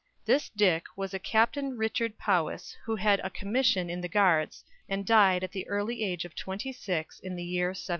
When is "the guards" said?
4.01-4.63